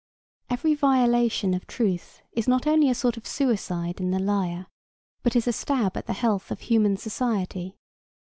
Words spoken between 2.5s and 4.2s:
only a sort of suicide in the